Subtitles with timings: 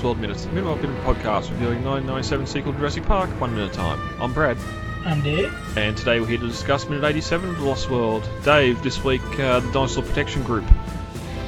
[0.00, 3.74] Lost World Minutes, the Minute Minute podcast reviewing 997 sequel to Jurassic Park, one minute
[3.74, 4.00] time.
[4.18, 4.56] I'm Brad,
[5.04, 5.52] I'm Dave.
[5.76, 8.26] and today we're here to discuss minute 87 of The Lost World.
[8.42, 10.64] Dave, this week uh, the Dinosaur Protection Group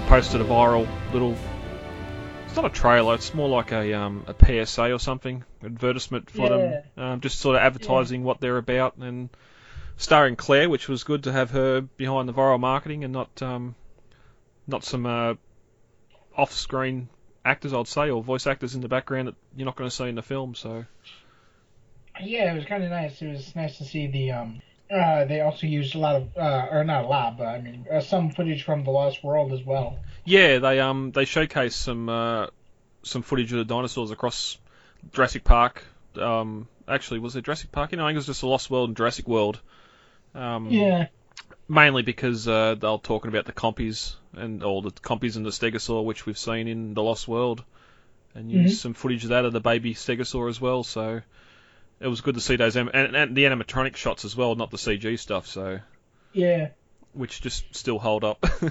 [0.06, 1.34] posted a viral little.
[2.44, 6.50] It's not a trailer, it's more like a, um, a PSA or something, advertisement for
[6.50, 9.30] them, um, just sort of advertising what they're about and
[9.96, 13.74] starring Claire, which was good to have her behind the viral marketing and not um,
[14.66, 15.36] not some uh,
[16.36, 17.08] off-screen
[17.44, 20.08] actors, I'd say, or voice actors in the background that you're not going to see
[20.08, 20.54] in the film.
[20.54, 20.84] So
[22.20, 23.20] Yeah, it was kind of nice.
[23.22, 24.32] It was nice to see the.
[24.32, 27.60] Um, uh, they also used a lot of, uh, or not a lot, but I
[27.60, 29.98] mean, uh, some footage from the Lost World as well.
[30.24, 32.48] yeah, they um they showcased some uh,
[33.02, 34.58] some footage of the dinosaurs across
[35.12, 35.82] Jurassic Park.
[36.16, 37.92] Um, actually, was it Jurassic Park?
[37.92, 39.60] You know, I think it was just the Lost World and Jurassic World.
[40.34, 41.06] Um, Yeah.
[41.68, 46.04] Mainly because uh, they're talking about the compies and all the compies and the stegosaur,
[46.04, 47.64] which we've seen in the Lost World,
[48.34, 50.82] and used some footage of that of the baby stegosaur as well.
[50.84, 51.20] So
[52.00, 54.76] it was good to see those and, and the animatronic shots as well, not the
[54.76, 55.46] CG stuff.
[55.46, 55.80] So
[56.32, 56.70] Yeah.
[57.12, 58.42] which just still hold up.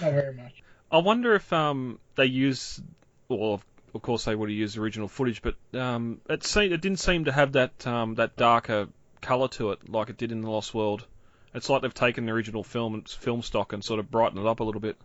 [0.00, 0.62] Not very much.
[0.90, 2.80] I wonder if um they use,
[3.28, 6.80] well, of, of course they would have used original footage, but um it seemed it
[6.80, 8.88] didn't seem to have that um that darker
[9.20, 11.06] color to it like it did in the Lost World.
[11.54, 14.46] It's like they've taken the original film and film stock and sort of brightened it
[14.46, 14.96] up a little bit.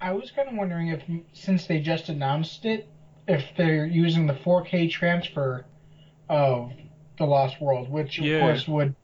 [0.00, 2.88] I was kind of wondering if, since they just announced it,
[3.28, 5.64] if they're using the 4K transfer
[6.28, 6.72] of
[7.18, 8.40] the Lost World, which of Yeah.
[8.40, 8.94] course would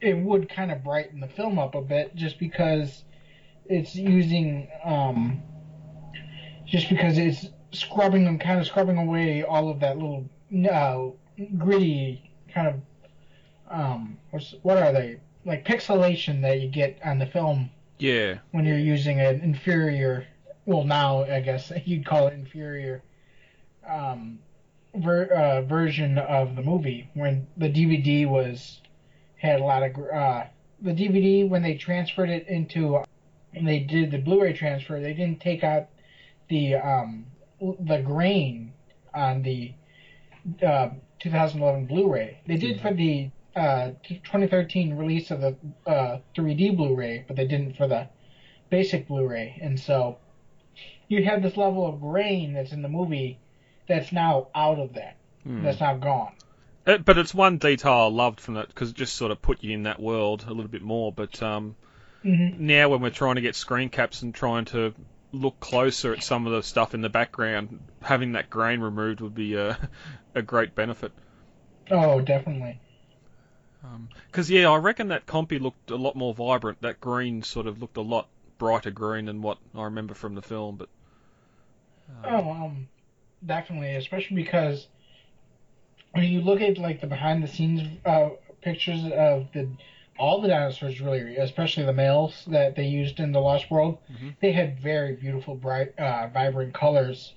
[0.00, 3.04] it would kind of brighten the film up a bit, just because
[3.64, 5.42] it's using um,
[6.66, 10.28] just because it's scrubbing and kind of scrubbing away all of that little
[10.70, 11.06] uh,
[11.56, 12.74] gritty kind of
[13.74, 18.64] um, what's what are they like pixelation that you get on the film Yeah, when
[18.64, 20.26] you're using an inferior,
[20.64, 23.02] well now I guess you'd call it inferior,
[23.88, 24.38] um,
[24.94, 27.10] ver- uh, version of the movie.
[27.14, 28.80] When the DVD was
[29.36, 30.44] had a lot of uh,
[30.80, 33.02] the DVD when they transferred it into
[33.52, 35.88] when they did the Blu-ray transfer, they didn't take out
[36.48, 37.26] the um,
[37.60, 38.72] the grain
[39.12, 39.72] on the
[40.64, 42.40] uh, 2011 Blu-ray.
[42.46, 45.56] They did for the uh, 2013 release of the
[45.86, 48.08] uh, 3D Blu-ray, but they didn't for the
[48.70, 49.58] basic Blu-ray.
[49.62, 50.18] And so
[51.08, 53.38] you have this level of grain that's in the movie
[53.88, 55.16] that's now out of that.
[55.44, 55.62] Hmm.
[55.62, 56.32] That's now gone.
[56.86, 59.62] It, but it's one detail I loved from it because it just sort of put
[59.62, 61.12] you in that world a little bit more.
[61.12, 61.76] But um,
[62.24, 62.66] Mm-hmm.
[62.66, 64.94] now when we're trying to get screen caps and trying to
[65.32, 69.34] look closer at some of the stuff in the background, having that grain removed would
[69.34, 69.78] be a,
[70.34, 71.12] a great benefit.
[71.90, 72.80] Oh, definitely.
[74.26, 76.80] Because yeah, I reckon that compy looked a lot more vibrant.
[76.82, 78.28] That green sort of looked a lot
[78.58, 80.76] brighter green than what I remember from the film.
[80.76, 80.88] But
[82.24, 82.88] Oh, um,
[83.44, 84.86] definitely, especially because
[86.12, 88.30] when you look at like the behind the scenes uh,
[88.62, 89.68] pictures of the
[90.18, 94.34] all the dinosaurs, really, especially the males that they used in the Lost World, Mhm.
[94.40, 97.34] they had very beautiful, bright, uh, vibrant colors.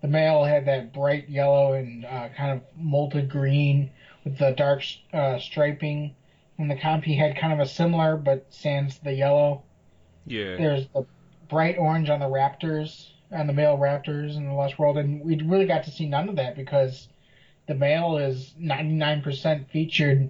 [0.00, 3.90] The male had that bright yellow and uh, kind of molted green
[4.24, 4.82] with the dark
[5.12, 6.14] uh, striping,
[6.58, 9.62] and the compy had kind of a similar but sans the yellow.
[10.26, 11.06] yeah, There's the
[11.48, 15.36] bright orange on the raptors, on the male raptors in the Lost World, and we
[15.42, 17.08] really got to see none of that because
[17.66, 20.28] the male is 99% featured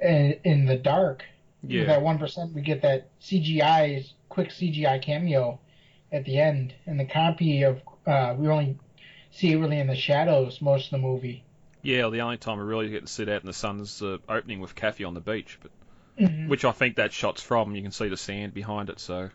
[0.00, 1.24] in, in the dark.
[1.62, 5.58] yeah, With that 1%, we get that CGI, quick CGI cameo
[6.12, 6.74] at the end.
[6.86, 8.78] And the compy of, uh, we only
[9.30, 11.44] see it really in the shadows most of the movie.
[11.82, 12.08] Yeah.
[12.10, 14.60] The only time we really get to sit out in the sun is the opening
[14.60, 15.70] with Cathy on the beach, but
[16.18, 16.48] Mhm.
[16.48, 17.74] which I think that shot's from.
[17.74, 19.30] You can see the sand behind it, so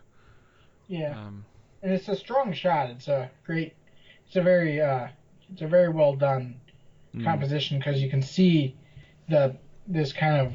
[0.88, 1.18] Yeah.
[1.18, 1.46] um,
[1.82, 2.90] and it's a strong shot.
[2.90, 3.74] It's a great,
[4.28, 5.08] it's a very, uh,
[5.52, 6.60] it's a very well done
[7.16, 7.24] mm.
[7.24, 8.76] composition because you can see
[9.30, 9.56] the
[9.88, 10.54] this kind of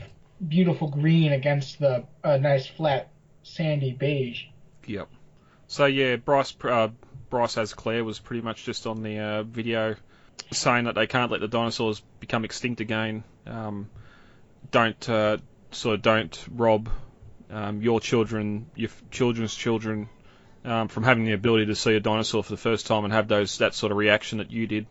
[0.48, 3.10] beautiful green against the uh, nice flat
[3.42, 4.44] sandy beige.
[4.86, 5.08] Yep.
[5.66, 6.88] So yeah, Bryce uh,
[7.30, 9.96] Bryce as Claire was pretty much just on the uh, video
[10.52, 13.24] saying that they can't let the dinosaurs become extinct again.
[13.46, 13.88] Um,
[14.70, 15.38] don't uh,
[15.70, 16.88] sort of don't rob
[17.50, 20.08] um, your children, your children's children,
[20.64, 23.28] um, from having the ability to see a dinosaur for the first time and have
[23.28, 24.86] those that sort of reaction that you did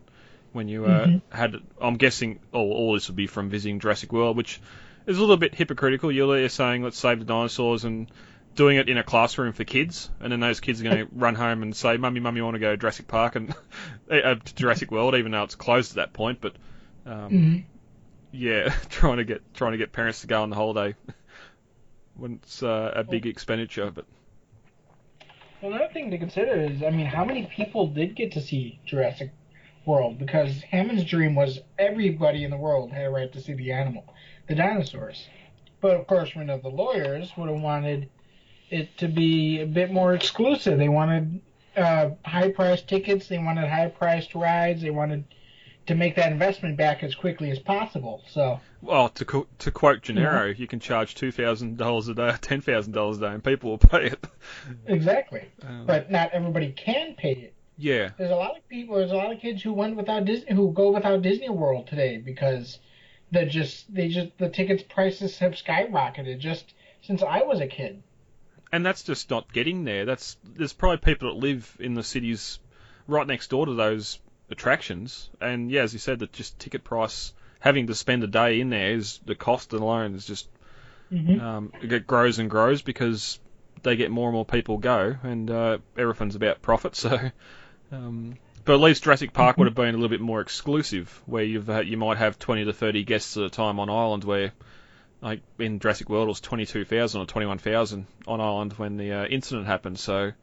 [0.54, 1.22] when you uh, Mhm.
[1.30, 1.56] had.
[1.80, 4.60] I'm guessing all, all this would be from visiting Jurassic World, which
[5.06, 6.12] is a little bit hypocritical.
[6.12, 8.10] You're saying let's save the dinosaurs and
[8.57, 11.36] doing it in a classroom for kids, and then those kids are going to run
[11.36, 13.51] home and say, "Mummy, mummy, I want to go to Jurassic Park and
[14.12, 16.42] uh, to Jurassic World," even though it's closed at that point.
[16.42, 16.56] But
[17.06, 17.63] um, Mhm.
[18.31, 20.95] yeah, trying to get trying to get parents to go on the holiday
[22.15, 23.92] when it's uh, a big expenditure.
[23.92, 24.06] But
[25.62, 28.80] Well, another thing to consider is, I mean, how many people did get to see
[28.86, 29.31] Jurassic
[29.86, 30.18] World?
[30.18, 34.03] Because Hammond's dream was everybody in the world had a right to see the animal,
[34.48, 35.27] the dinosaurs.
[35.80, 38.10] But of course, one of the lawyers would have wanted
[38.69, 40.78] it to be a bit more exclusive.
[40.78, 41.42] They wanted
[41.75, 43.28] uh, high priced tickets.
[43.28, 44.81] They wanted high priced rides.
[44.81, 45.25] They wanted
[45.88, 48.24] to make that investment back as quickly as possible.
[48.28, 52.36] So, well, to co- to quote Gennaro, you can charge two thousand dollars a day,
[52.42, 54.28] ten thousand dollars a day, and people will pay it.
[54.86, 57.54] Exactly, um, but not everybody can pay it.
[57.78, 58.96] Yeah, there's a lot of people.
[58.96, 62.18] There's a lot of kids who went without Disney, who go without Disney World today
[62.18, 62.80] because
[63.31, 68.04] they just they just the tickets prices have skyrocketed just since I was a kid.
[68.72, 70.06] And that's just not getting there.
[70.06, 72.60] That's there's probably people that live in the cities
[73.08, 74.19] right next door to those
[74.50, 75.30] attractions.
[75.40, 78.69] And yeah, as you said, that just ticket price, having to spend a day in
[78.69, 80.48] there is the cost alone is just
[81.12, 81.40] mm-hmm.
[81.40, 83.40] um, it grows and grows because
[83.84, 86.96] they get more and more people go, and uh, everything's about profit.
[87.08, 87.31] So,
[87.92, 88.36] um,
[88.66, 89.62] but at least Jurassic Park mm-hmm.
[89.62, 92.66] would have been a little bit more exclusive, where you've uh, you might have 20
[92.66, 94.52] to 30 guests at a time on island, where
[95.22, 99.68] like in Jurassic World it was 22,000 or 21,000 on island when the uh, incident
[99.68, 100.00] happened.
[100.00, 100.34] So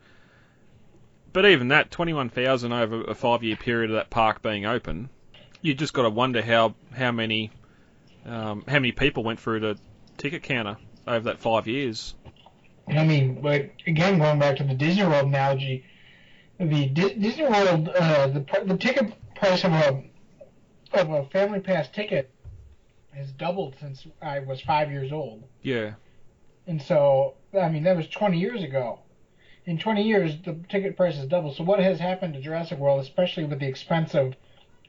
[1.35, 5.11] but even that, 21,000 over a five year period of that park being open,
[5.61, 7.51] you just got to wonder how how many
[8.25, 9.79] um, how many people went through the
[10.17, 12.15] ticket counter over that five years.
[12.89, 15.85] I mean, but again, going back to the Disney World analogy,
[16.59, 20.05] the Disney World uh, the the ticket price of a
[20.93, 22.31] of a family pass ticket
[23.15, 25.45] has doubled since I was five years old.
[25.63, 25.93] Yeah.
[26.67, 29.01] And so, I mean, that was 20 years ago
[29.67, 31.57] in 20 years, the ticket price has doubled.
[31.57, 34.35] So what has happened to Jurassic World, especially with the expense of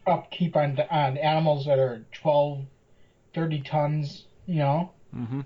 [0.05, 2.65] upkeep on on animals that are 12,
[3.33, 4.91] 30 tons, you know?
[5.15, 5.41] Mm-hmm.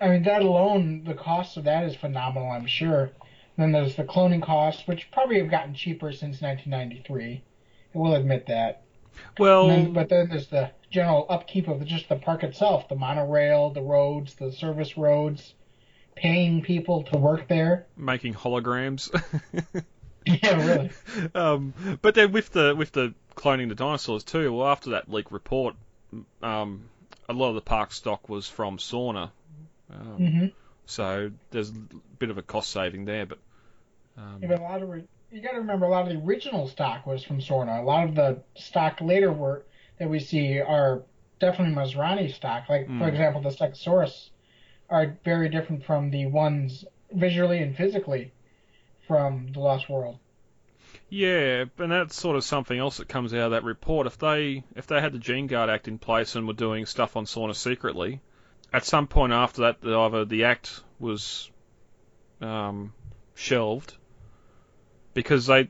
[0.00, 3.10] I mean, that alone, the cost of that is phenomenal, I'm sure.
[3.56, 7.42] Then there's the cloning costs, which probably have gotten cheaper since 1993.
[7.94, 8.82] I will admit that.
[9.38, 13.70] Well, then, but then there's the general upkeep of just the park itself, the monorail,
[13.70, 15.54] the roads, the service roads,
[16.14, 17.86] paying people to work there.
[17.96, 19.10] Making holograms.
[20.26, 20.90] yeah, really.
[21.34, 24.52] Um, but then with the with the cloning the dinosaurs too.
[24.52, 25.76] Well, after that leak report,
[26.42, 26.88] um,
[27.28, 29.30] a lot of the park stock was from Sorna.
[29.90, 30.46] Um, mm-hmm.
[30.86, 31.74] So there's a
[32.18, 33.38] bit of a cost saving there, but.
[34.16, 36.24] Um, yeah, but a lot of re- you got to remember a lot of the
[36.24, 37.80] original stock was from Sorna.
[37.80, 41.02] A lot of the stock later work that we see are
[41.38, 42.68] definitely Masrani stock.
[42.68, 42.98] Like mm.
[42.98, 44.30] for example, the Stegosaurus
[44.88, 48.32] are very different from the ones visually and physically
[49.06, 50.18] from the Lost World.
[51.08, 54.06] Yeah, and that's sort of something else that comes out of that report.
[54.06, 57.16] If they if they had the Gene Guard Act in place and were doing stuff
[57.16, 58.20] on Sorna secretly,
[58.72, 61.50] at some point after that, either the act was
[62.40, 62.92] um,
[63.34, 63.94] shelved
[65.14, 65.68] because they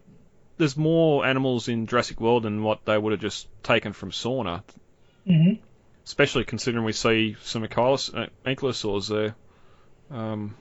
[0.59, 4.63] there's more animals in Jurassic World than what they would have just taken from Sorna.
[5.27, 5.63] Mm-hmm
[6.07, 9.35] especially considering we see some uh, ankylosaurs there,
[10.17, 10.57] um,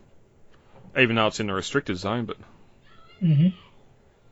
[0.98, 2.26] even though it's in the restricted zone.
[2.26, 2.38] But
[3.22, 3.50] mm-hmm.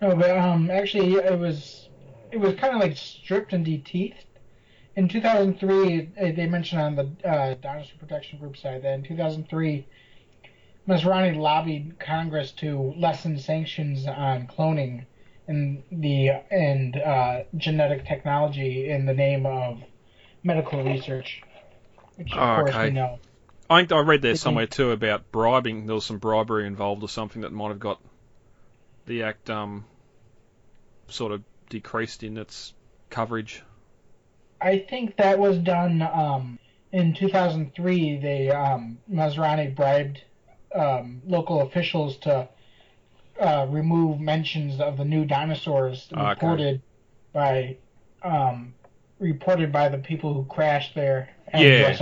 [0.01, 1.88] no, but um, actually, it was
[2.32, 4.25] it was kind of like stripped and deteethed.
[4.96, 9.88] In 2003, they mentioned on the uh, Dinosaur Protection Group side that in 2003,
[10.88, 15.05] Masrani lobbied Congress to lessen sanctions on cloning
[15.47, 19.79] and the and uh, genetic technology in the name of
[20.43, 21.41] medical research,
[22.15, 22.85] which of oh, course okay.
[22.85, 23.19] we know.
[23.69, 25.85] I think I read there somewhere too about bribing.
[25.85, 28.01] There was some bribery involved or something that might have got
[29.05, 29.85] the act um,
[31.07, 32.73] sort of decreased in its
[33.09, 33.63] coverage.
[34.62, 36.59] I think that was done um,
[36.91, 38.17] in 2003.
[38.17, 40.21] They um, Masrani bribed
[40.75, 42.47] um, local officials to
[43.40, 46.30] uh, remove mentions of the new dinosaurs okay.
[46.30, 46.82] reported
[47.32, 47.78] by
[48.22, 48.74] um,
[49.20, 51.30] reported by the people who crashed there.
[51.54, 51.96] yeah.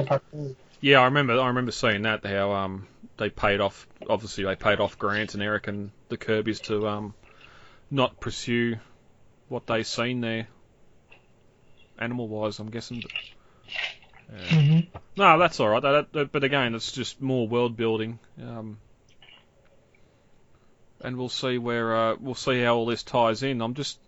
[0.82, 1.40] Yeah, I remember.
[1.40, 2.26] I remember seeing that.
[2.26, 3.88] How um they paid off.
[4.10, 7.14] Obviously, they paid off Grant and Eric and the Kirby's to um
[7.90, 8.78] not pursue
[9.48, 10.48] what they seen there,
[12.00, 12.60] animal wise.
[12.60, 13.02] I'm guessing.
[13.02, 13.12] But,
[13.68, 14.48] yeah.
[14.48, 14.98] mm-hmm.
[15.18, 15.82] No, that's all right.
[15.82, 18.18] That, that, but again, it's just more world building.
[18.42, 18.80] Um,
[21.04, 23.62] and we'll see where uh, we'll see how all this ties in.
[23.62, 24.00] I'm just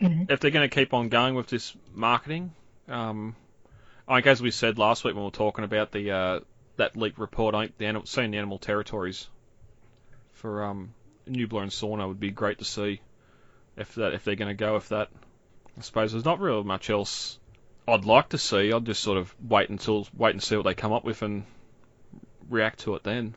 [0.00, 0.32] Mm-hmm.
[0.32, 2.52] If they're going to keep on going with this marketing,
[2.88, 3.36] um,
[4.08, 6.40] I like as we said last week when we were talking about the uh,
[6.76, 9.28] that leak report, I think the animal, seeing the animal territories
[10.32, 10.94] for um,
[11.28, 13.00] Nublar and Sorna would be great to see
[13.76, 15.10] if that if they're going to go with that.
[15.76, 17.38] I suppose there's not really much else
[17.86, 18.72] I'd like to see.
[18.72, 21.44] I'd just sort of wait until wait and see what they come up with and
[22.48, 23.34] react to it then.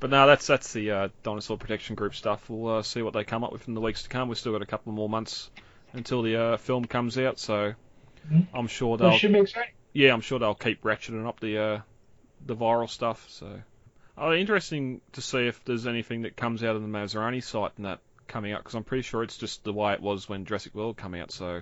[0.00, 2.48] But no, that's that's the uh, Dinosaur Protection Group stuff.
[2.50, 4.28] We'll uh, see what they come up with in the weeks to come.
[4.28, 5.50] We've still got a couple more months
[5.92, 7.74] until the uh, film comes out, so
[8.30, 8.46] Mhm.
[8.54, 9.72] I'm sure they'll should be exciting.
[9.92, 11.80] yeah, I'm sure they'll keep ratcheting up the uh,
[12.46, 13.26] the viral stuff.
[13.28, 13.60] So,
[14.18, 17.84] oh, interesting to see if there's anything that comes out of the Masrani site and
[17.86, 20.74] that coming up because I'm pretty sure it's just the way it was when Jurassic
[20.74, 21.30] World came out.
[21.32, 21.60] So,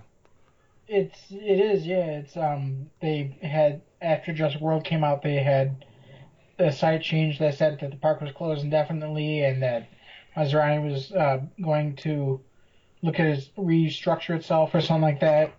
[0.89, 2.19] It's it is yeah.
[2.21, 5.85] It's um they had after Jurassic World came out they had
[6.63, 9.89] the site change that said that the park was closed indefinitely and that
[10.37, 12.41] Masrani was uh, going to
[13.03, 15.53] look at his restructure itself or something like that.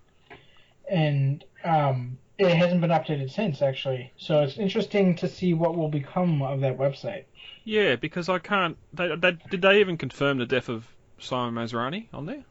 [0.89, 4.13] And um it hasn't been updated since actually.
[4.17, 7.25] So it's interesting to see what will become of that website.
[7.65, 8.77] yeah, because I can't.
[8.93, 10.88] They, they, did they even confirm the death of
[11.19, 12.43] Simon Masrani on there?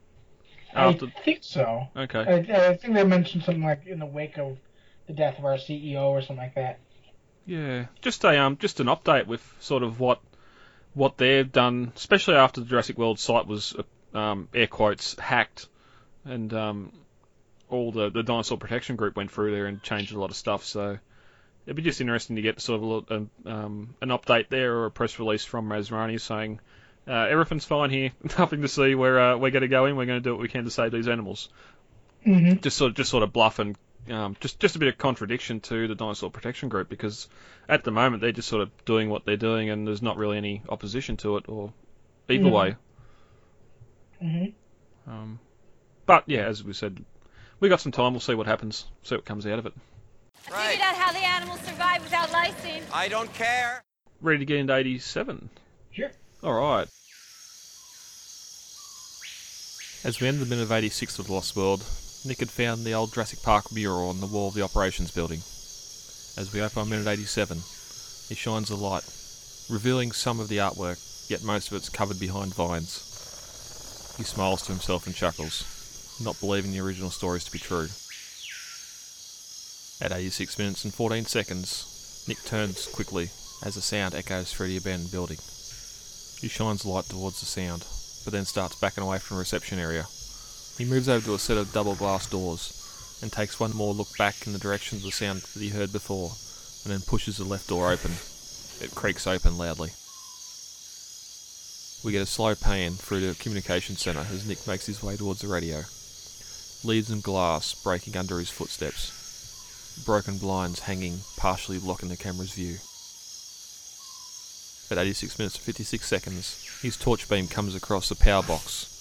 [0.74, 1.88] After, I think so.
[1.96, 2.20] okay.
[2.20, 4.58] I, I think they mentioned something like in the wake of
[5.06, 6.80] the death of our CEO or something like that.
[7.46, 10.20] Yeah, just a um, just an update with sort of what
[10.94, 13.74] what they've done, especially after the Jurassic World site was
[14.14, 15.68] um, air quotes hacked,
[16.24, 16.92] and um,
[17.68, 20.64] all the the Dinosaur Protection Group went through there and changed a lot of stuff.
[20.64, 20.98] So
[21.66, 24.74] it'd be just interesting to get sort of a, little- um, um, an update there
[24.76, 26.60] or a press release from Masrani saying.
[27.04, 28.12] Uh, everything's fine here.
[28.38, 28.94] Nothing to see.
[28.94, 29.96] We're uh, we're going to go in.
[29.96, 31.48] We're going to do what we can to save these animals.
[32.24, 32.60] Mm-hmm.
[32.60, 33.76] Just sort of just sort of bluff and
[34.10, 37.28] um, just just a bit of contradiction to the Dinosaur Protection Group because
[37.68, 40.36] at the moment they're just sort of doing what they're doing and there's not really
[40.36, 41.72] any opposition to it or
[42.28, 42.50] either Mhm.
[42.52, 42.76] way.
[44.22, 45.10] Mm-hmm.
[45.10, 45.38] Um,
[46.06, 47.04] but yeah, as we said,
[47.60, 48.12] we got some time.
[48.12, 48.86] We'll see what happens.
[49.02, 49.74] See what comes out of it.
[50.48, 50.70] I Right.
[50.70, 52.82] figured out how the animals survive without lysine.
[52.92, 53.84] I don't care.
[54.20, 55.48] Ready to get into 87.
[55.92, 56.10] Sure.
[56.42, 56.88] All right.
[60.04, 61.84] As we entered the minute of 86 of the Lost World,
[62.24, 65.40] Nick had found the old Jurassic Park mural on the wall of the operations building.
[66.40, 67.58] As we open on minute 87,
[68.28, 69.02] he shines a light,
[69.68, 74.14] revealing some of the artwork, yet most of it's covered behind vines.
[74.16, 75.64] He smiles to himself and chuckles,
[76.22, 77.88] not believing the original stories to be true.
[80.00, 83.30] At 86 minutes and 14 seconds, Nick turns quickly
[83.64, 85.38] as a sound echoes through the abandoned building.
[86.40, 87.84] He shines light towards the sound,
[88.24, 90.06] but then starts backing away from the reception area.
[90.78, 92.78] He moves over to a set of double glass doors
[93.22, 95.92] and takes one more look back in the direction of the sound that he heard
[95.92, 96.32] before,
[96.84, 98.12] and then pushes the left door open.
[98.80, 99.90] It creaks open loudly.
[102.04, 105.40] We get a slow pan through the communication centre as Nick makes his way towards
[105.40, 105.82] the radio.
[106.82, 110.02] Leaves and glass breaking under his footsteps.
[110.04, 112.78] Broken blinds hanging, partially blocking the camera's view.
[114.90, 118.91] At 86 minutes and 56 seconds, his torch beam comes across a power box.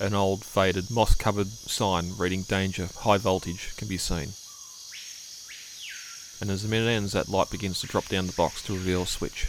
[0.00, 4.28] An old, faded, moss covered sign reading Danger, High Voltage can be seen.
[6.40, 9.02] And as the minute ends, that light begins to drop down the box to reveal
[9.02, 9.48] a switch.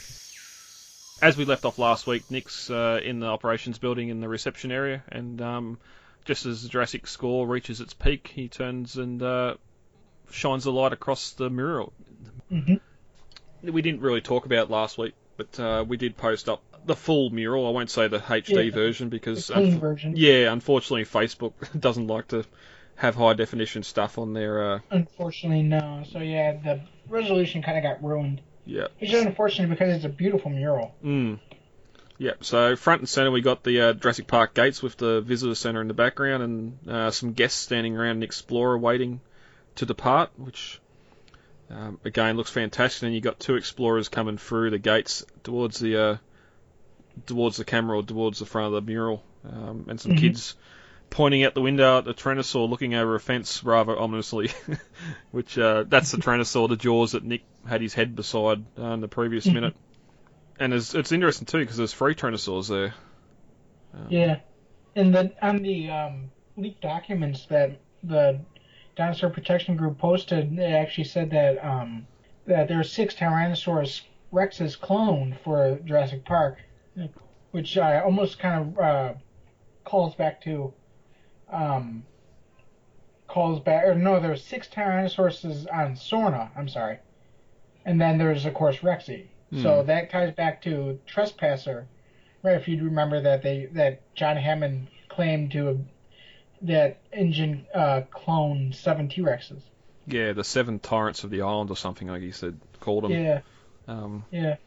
[1.21, 4.71] As we left off last week, Nick's uh, in the operations building in the reception
[4.71, 5.77] area, and um,
[6.25, 9.55] just as the Jurassic score reaches its peak, he turns and uh,
[10.31, 11.93] shines the light across the mural.
[12.51, 13.71] Mm-hmm.
[13.71, 16.95] We didn't really talk about it last week, but uh, we did post up the
[16.95, 17.65] full mural.
[17.65, 20.13] I won't say the HD Yeah, version because clean unf- version.
[20.17, 22.43] yeah, unfortunately Facebook doesn't like to
[22.95, 26.03] have high definition stuff on their uh, Unfortunately, no.
[26.11, 28.41] So yeah, the resolution kind of got ruined.
[28.65, 28.87] yeah.
[28.99, 30.93] Which is unfortunate because it's a beautiful mural.
[31.03, 31.39] Mm.
[32.17, 32.43] Yep.
[32.43, 35.79] So front and center, we got the uh, Jurassic Park gates with the visitor center
[35.79, 39.21] in the background, and uh, some guests standing around an explorer waiting
[39.75, 40.81] to depart, which
[41.69, 43.03] um, again looks fantastic.
[43.03, 46.17] And you got two explorers coming through the gates towards the uh,
[47.25, 50.17] towards the camera or towards the front of the mural, um, and some Mhm.
[50.17, 50.55] kids
[51.09, 54.51] pointing out the window at the Tyrannosaur looking over a fence rather ominously,
[55.31, 59.01] which uh, that's the Tyrannosaur, the jaws that Nick had his head beside uh, in
[59.01, 59.53] the previous Mhm.
[59.53, 59.75] minute.
[60.59, 62.93] And it's, it's interesting too because there's three Tyrannosaurs there.
[63.93, 64.39] Um, Yeah.
[64.95, 68.39] And the on the um, leaked documents that the
[68.95, 72.05] Dinosaur Protection Group posted, they actually said that um,
[72.45, 74.01] that there are six Tyrannosaurus
[74.33, 76.57] Rexes cloned for Jurassic Park,
[77.51, 79.13] which uh, almost kind of uh,
[79.85, 80.73] calls back to
[81.51, 82.03] um,
[83.27, 86.49] calls back or no, there's six Tyrannosauruses on Sorna.
[86.57, 86.99] I'm sorry,
[87.85, 89.27] and then there's of course Rexy.
[89.61, 89.87] So Hmm.
[89.87, 91.87] that ties back to Trespasser,
[92.43, 92.55] right?
[92.55, 95.79] If you remember that they that John Hammond claimed to have
[96.61, 99.61] that InGen uh, cloned seven T Rexes.
[100.05, 103.11] Yeah, the seven tyrants of the island or something like he said called them.
[103.11, 103.41] Yeah,
[103.87, 104.57] Um, yeah,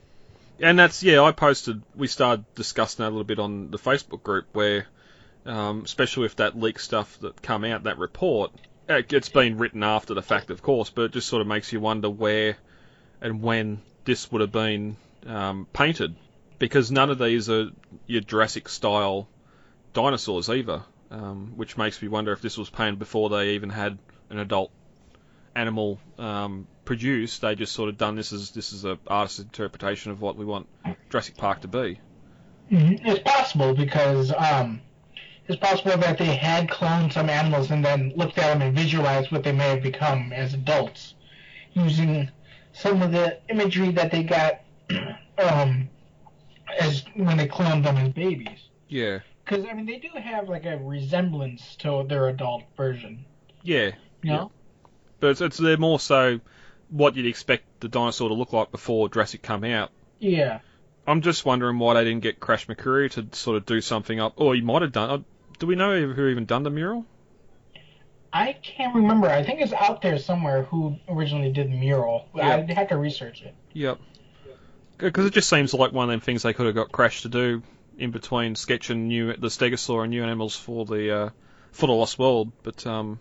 [0.63, 1.21] and that's yeah.
[1.23, 1.83] I posted.
[1.95, 4.87] We started discussing that a little bit on the Facebook group where,
[5.45, 8.53] um, especially with that leak stuff that come out, that report.
[8.89, 11.73] it- It's been written after the fact, of course, but it just sort of makes
[11.73, 12.57] you wonder where
[13.21, 16.15] and when this would have been um, painted.
[16.59, 17.71] because none of these are
[18.07, 19.29] your Jurassic style
[19.95, 23.99] dinosaurs either, um, which makes me wonder if this was painted before they even had
[24.31, 24.71] an adult
[25.57, 27.41] animal um, produced.
[27.41, 30.45] They just sort of done this as this is a artist's interpretation of what we
[30.45, 30.67] want
[31.11, 32.01] Jurassic Park to be.
[32.71, 33.01] Mhm.
[33.05, 34.81] It's possible because um,
[35.49, 39.31] it's possible that they had cloned some animals and then looked at them and visualized
[39.31, 41.15] what they may have become as adults,
[41.75, 42.31] using
[42.73, 44.61] some of the imagery that they got
[45.39, 45.89] um,
[46.79, 48.69] as when they cloned them as babies.
[48.89, 53.25] Yeah, Because I mean, they do have like a resemblance to their adult version.
[53.63, 54.53] yeah, You know?
[55.21, 56.41] but it's, it's they're more so
[56.93, 59.91] what you'd expect the dinosaur to look like before Jurassic come out.
[60.21, 60.61] Yeah.
[61.07, 64.35] I'm just wondering why they didn't get Crash McCreery to sort of do something up,
[64.37, 65.11] or he might have done.
[65.11, 65.19] uh,
[65.59, 67.07] Do we know who even done the mural?
[68.33, 69.29] I can't remember.
[69.29, 72.29] I think it's out there somewhere who originally did the mural.
[72.35, 72.57] Yeah.
[72.57, 73.55] I'd have to research it.
[73.73, 73.99] Yep.
[74.99, 77.29] Because it just seems like one of them things they could have got Crash to
[77.29, 77.63] do
[77.99, 81.31] in between sketching new the Stegosaur and new animals for the uh,
[81.73, 83.19] for the Lost World, but um,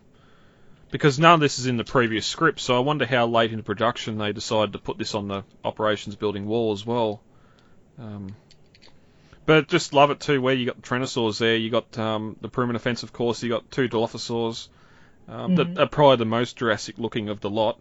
[0.91, 3.63] because none of this is in the previous script, so I wonder how late into
[3.63, 7.21] production they decided to put this on the operations building wall as well.
[7.97, 8.35] Um,
[9.45, 12.49] but just love it too, where you got the Tyrannosaurs there, you got um, the
[12.49, 14.67] Priminophence, of course, you got two Dilophosaurs
[15.27, 15.75] um, Mhm.
[15.75, 17.79] that are probably the most Jurassic looking of the lot.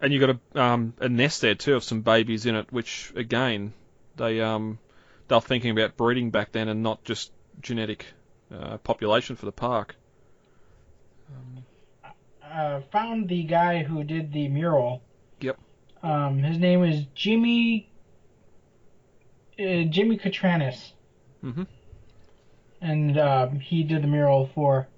[0.00, 3.12] And you got a um, a nest there too of some babies in it, which
[3.16, 3.72] again
[4.16, 4.78] they um
[5.28, 7.32] they're thinking about breeding back then and not just
[7.62, 8.04] genetic
[8.52, 9.96] uh, population for the park.
[12.54, 15.02] Uh, found the guy who did the mural.
[15.40, 15.58] Yep.
[16.02, 17.90] Um, his name is Jimmy.
[19.58, 20.92] Uh, Jimmy Catranis,
[21.44, 21.66] Mhm.
[22.80, 24.88] and um, he did the mural for.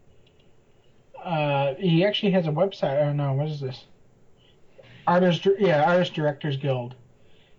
[1.23, 2.97] Uh, he actually has a website.
[3.01, 3.85] I don't know what is this.
[5.07, 6.95] Artist, yeah, Artist Directors Guild.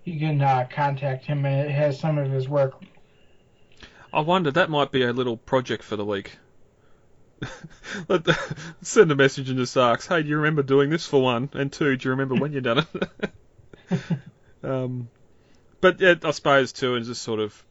[0.05, 2.81] You can uh, contact him, and it has some of his work.
[4.11, 6.37] I wonder that might be a little project for the week.
[8.07, 8.37] Let the,
[8.81, 11.49] send a message into ask, hey, do you remember doing this for one?
[11.53, 13.29] And two, do you remember when you done it?
[14.63, 15.09] um,
[15.81, 17.63] but yeah, I suppose too, and just sort of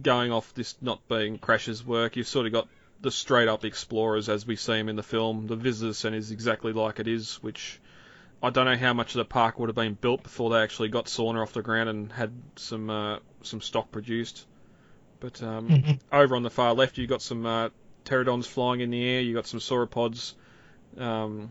[0.00, 2.68] going off this not being Crash's work, you've sort of got
[3.00, 5.46] the straight up explorers as we see them in the film.
[5.46, 7.80] The visitor centre is exactly like it is, which
[8.42, 10.88] I don't know how much of the park would have been built before they actually
[10.88, 14.46] got Sorna off the ground and had some uh, some stock produced.
[15.20, 16.00] But um, Mhm.
[16.10, 17.68] over on the far left, you've got some uh,
[18.04, 19.20] pterodons flying in the air.
[19.20, 20.34] You've got some sauropods.
[20.98, 21.50] Um,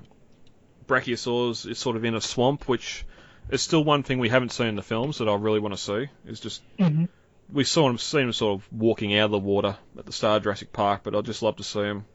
[0.88, 3.06] Brachiosaurs is sort of in a swamp, which
[3.50, 5.80] is still one thing we haven't seen in the films that I really want to
[5.82, 6.08] see.
[6.26, 7.08] Is just Mhm.
[7.52, 10.38] we saw him, seen him sort of walking out of the water at the start
[10.38, 12.06] of Jurassic Park, but I'd just love to see him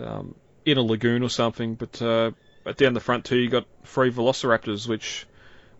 [0.00, 0.34] um,
[0.64, 1.74] in a lagoon or something.
[1.74, 2.32] But uh,
[2.64, 5.26] but down the front too, you got three Velociraptors, which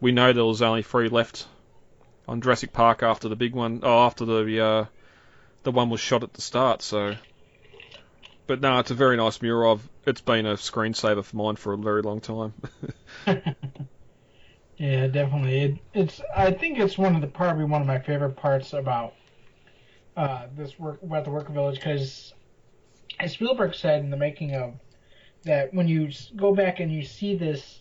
[0.00, 1.46] we know there was only three left
[2.28, 3.80] on Jurassic Park after the big one.
[3.82, 4.84] Oh, after the uh,
[5.62, 6.82] the one was shot at the start.
[6.82, 7.16] So,
[8.46, 9.72] but no, it's a very nice mural.
[9.72, 12.54] I've, it's been a screensaver for mine for a very long time.
[14.76, 15.60] yeah, definitely.
[15.60, 16.20] It, it's.
[16.34, 19.14] I think it's one of the probably one of my favorite parts about
[20.16, 22.34] uh, this work about the work village because
[23.18, 24.74] as Spielberg said in the making of
[25.44, 27.80] that when you go back and you see this,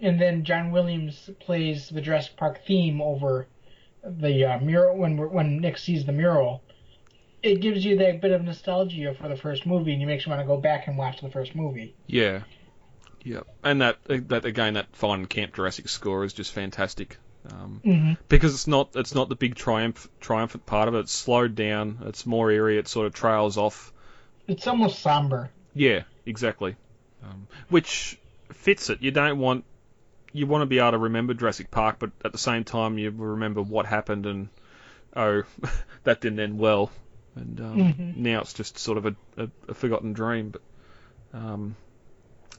[0.00, 3.46] and then John Williams plays the Jurassic Park theme over
[4.04, 6.62] the uh, mural when when Nick sees the mural.
[7.42, 10.30] It gives you that bit of nostalgia for the first movie, and you makes you
[10.30, 11.94] want to go back and watch the first movie.
[12.06, 12.42] Yeah.
[13.22, 13.40] Yeah.
[13.62, 13.98] And that
[14.28, 17.18] that again that fine Camp Jurassic score is just fantastic.
[17.50, 18.12] Um, Mm-hmm.
[18.28, 21.00] because it's not it's not the big triumph triumphant part of it.
[21.00, 22.00] It's slowed down.
[22.06, 22.78] It's more eerie.
[22.78, 23.92] It sort of trails off.
[24.46, 25.50] It's almost somber.
[25.74, 26.76] Yeah, exactly.
[27.22, 28.18] Um, which
[28.52, 29.00] fits it.
[29.02, 29.64] You don't want
[30.32, 33.10] you want to be able to remember Jurassic Park, but at the same time you
[33.10, 34.48] remember what happened and
[35.16, 35.44] oh
[36.04, 36.90] that didn't end well.
[37.38, 38.16] And um, Mhm.
[38.16, 40.50] now it's just sort of a, a, a forgotten dream.
[40.50, 40.62] But
[41.32, 41.76] um,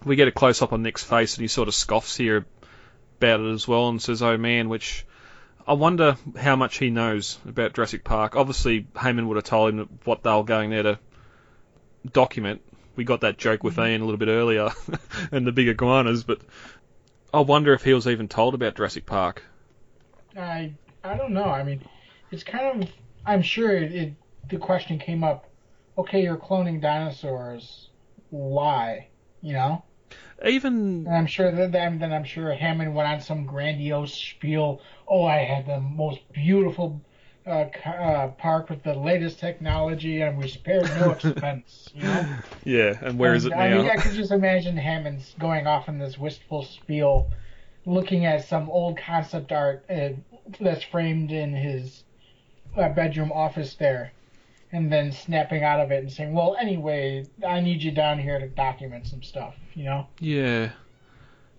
[0.06, 2.46] we get a close up on Nick's face, and he sort of scoffs here
[3.18, 5.06] about it as well, and says, "Oh man," which
[5.68, 8.36] I wonder how much he knows about Jurassic Park.
[8.36, 11.00] Obviously, Hammond would have told him what they were going there to
[12.12, 12.62] document.
[12.96, 14.70] We got that joke with Ian a little bit earlier,
[15.32, 16.40] and the big iguanas, but
[17.34, 19.44] I wonder if he was even told about Jurassic Park.
[20.38, 21.46] I I don't know.
[21.46, 21.82] I mean,
[22.32, 22.90] it's kind of.
[23.26, 24.14] I'm sure it, it
[24.50, 25.46] the question came up.
[25.98, 27.90] Okay, you're cloning dinosaurs.
[28.30, 29.08] Why?
[29.42, 29.84] You know.
[30.46, 34.82] Even And I'm sure that then, then I'm sure Hammond went on some grandiose spiel.
[35.08, 37.02] Oh, I had the most beautiful
[37.46, 41.90] uh, uh, park with the latest technology, and we spared no expense.
[41.94, 42.36] You know.
[42.64, 43.80] yeah, and where is it And, now?
[43.80, 47.30] I mean, I could just imagine Hammond's going off in this wistful spiel,
[47.86, 50.10] looking at some old concept art uh,
[50.60, 52.04] that's framed in his
[52.78, 54.12] uh, bedroom office there,
[54.72, 58.40] and then snapping out of it and saying, "Well, anyway, I need you down here
[58.40, 60.08] to document some stuff," you know.
[60.20, 60.72] Yeah.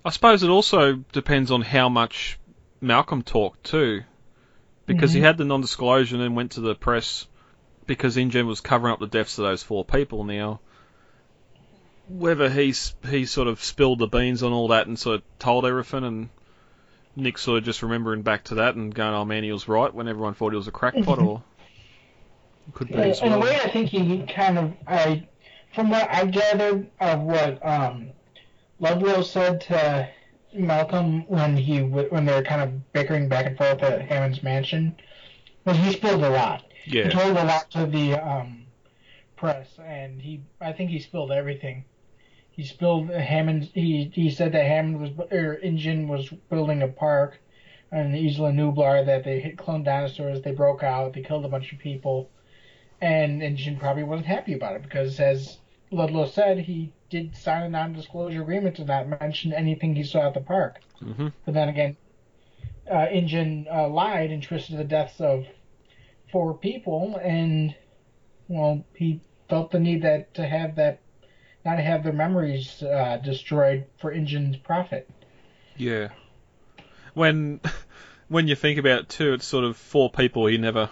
[0.05, 2.38] I suppose it also depends on how much
[2.81, 4.03] Malcolm talked too,
[4.87, 5.25] because he Mhm.
[5.25, 7.27] had the non-disclosure and then went to the press
[7.87, 10.25] because InGen was covering up the deaths of those four people.
[10.25, 10.61] Now,
[12.09, 15.66] whether he's he sort of spilled the beans on all that and sort of told
[15.66, 16.29] everything, and
[17.16, 19.92] Nick sort of just remembering back to that and going, "Oh man, he was right,"
[19.92, 21.42] when everyone thought he was a crackpot, or
[22.72, 25.26] could be as in a way, I think he kind of, I,
[25.74, 28.11] from what I gathered of what um,
[28.78, 30.09] Ludlow said to
[30.52, 34.96] Malcolm when he when they were kind of bickering back and forth at Hammond's mansion,
[35.64, 36.64] was he spilled a lot.
[36.87, 37.04] Yeah.
[37.04, 38.64] He told a lot to the um,
[39.37, 41.85] press, and he, I think he spilled everything.
[42.50, 43.70] He spilled Hammond.
[43.74, 47.38] He he said that Hammond was or InGen was building a park
[47.92, 50.42] on Isla Nublar that they hit cloned dinosaurs.
[50.42, 51.12] They broke out.
[51.12, 52.28] They killed a bunch of people,
[53.00, 55.58] and InGen probably wasn't happy about it because, as
[55.90, 60.34] Ludlow said, he did sign a non-disclosure agreement to not mention anything he saw at
[60.34, 60.80] the park.
[60.98, 61.96] hmm But then again,
[62.90, 65.46] uh, InGen uh, lied and twisted the deaths of
[66.30, 67.74] four people, and
[68.48, 71.00] well, he felt the need that to have that,
[71.64, 75.08] not to have their memories uh, destroyed for InGen's profit.
[75.76, 76.08] Yeah.
[77.14, 77.60] When
[78.28, 80.90] when you think about it too, it's sort of four people he never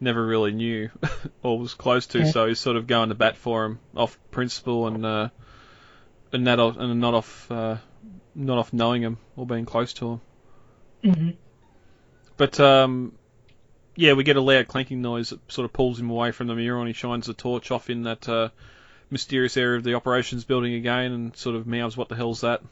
[0.00, 0.90] never really knew
[1.42, 2.30] or was close to, Yeah.
[2.30, 5.28] so he's sort of going to bat for him off principle and uh,
[6.32, 7.76] and not off, and not off uh,
[8.34, 10.20] not off knowing him or being close to him.
[11.04, 11.30] Mm-hmm.
[12.36, 13.12] But um,
[13.96, 16.54] yeah, we get a loud clanking noise that sort of pulls him away from the
[16.54, 18.50] mirror, and he shines the torch off in that uh,
[19.10, 22.62] mysterious area of the operations building again, and sort of mouths, "What the hell's that?"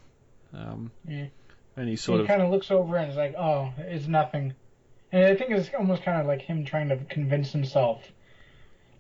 [0.55, 1.27] Um, Yeah.
[1.79, 4.55] And he sort he of kind of looks over and is like, "Oh, it's nothing,"
[5.13, 8.03] and I think it's almost kind of like him trying to convince himself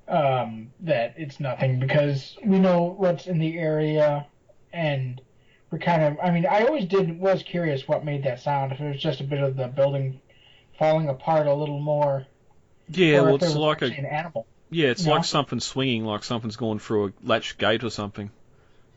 [0.08, 4.26] um, that it's nothing because we know what's in the area,
[4.72, 5.20] and
[5.70, 6.18] we're kind of.
[6.22, 8.72] I mean, I always did was curious what made that sound.
[8.72, 10.20] If it was just a bit of the building
[10.78, 12.26] falling apart a little more,
[12.88, 14.46] yeah, well, it's was like a an animal.
[14.70, 18.30] Yeah, it's like something swinging, like something's going through a latch gate or something.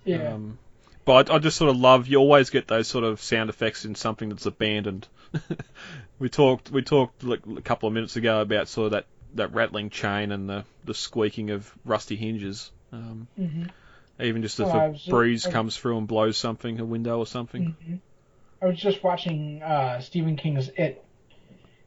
[0.03, 0.33] Yeah.
[0.33, 0.57] Um,
[1.05, 2.07] but I, I just sort of love.
[2.07, 5.07] You always get those sort of sound effects in something that's abandoned.
[6.19, 6.71] we talked.
[6.71, 10.31] We talked like, a couple of minutes ago about sort of that, that rattling chain
[10.31, 12.71] and the, the squeaking of rusty hinges.
[12.91, 13.63] Um, hmm
[14.21, 17.19] even just if Well, a was- breeze I- comes through and blows something, a window
[17.19, 17.75] or something.
[17.85, 17.95] hmm
[18.61, 21.01] I was just watching uh, Stephen King's It,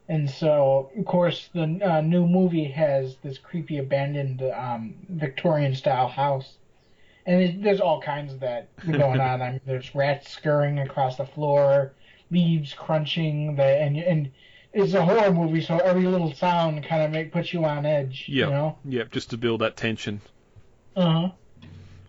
[0.09, 6.07] and so of course the uh, new movie has this creepy abandoned um, Victorian style
[6.07, 6.57] house,
[7.25, 9.41] and it, there's all kinds of that going on.
[9.41, 11.93] I mean, there's rats scurrying across the floor,
[12.31, 14.31] leaves crunching, the and and
[14.73, 18.25] it's a horror movie, so every little sound kind of make puts you on edge.
[18.27, 18.45] Yeah.
[18.45, 18.77] You know.
[18.85, 20.21] Yep, just to build that tension.
[20.95, 21.29] Uh huh.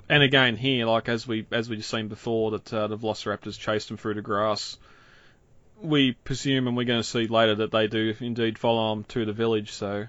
[0.09, 3.59] And again, here, like as we as we just seen before, that uh, the Velociraptors
[3.59, 4.77] chased them through the grass.
[5.81, 9.25] We presume, and we're going to see later, that they do indeed follow them to
[9.25, 9.73] the village.
[9.73, 10.07] So,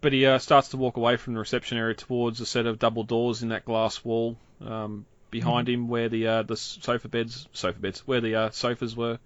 [0.00, 2.78] but he uh, starts to walk away from the reception area towards a set of
[2.78, 7.48] double doors in that glass wall um, behind him, where the uh, the sofa beds,
[7.52, 9.18] sofa beds, where the uh, sofas were.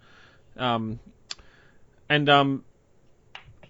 [0.56, 0.98] Um,
[2.08, 2.64] and um,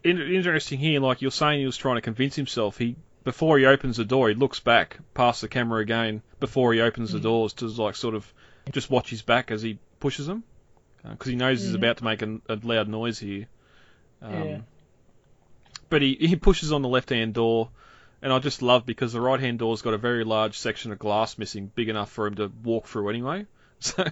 [0.05, 2.79] in, interesting here, like you're saying, he was trying to convince himself.
[2.79, 6.81] He before he opens the door, he looks back past the camera again before he
[6.81, 7.23] opens the Mhm.
[7.23, 8.33] doors to like sort of
[8.73, 10.45] just watch his back as he pushes them
[11.03, 11.77] because he knows he's Mhm.
[11.77, 13.47] about to make a, a loud noise here.
[14.23, 14.59] Um, Yeah.
[15.91, 17.71] But he, he pushes on the left hand door,
[18.23, 20.99] and I just love because the right hand door's got a very large section of
[20.99, 23.47] glass missing, big enough for him to walk through anyway.
[23.81, 24.05] So,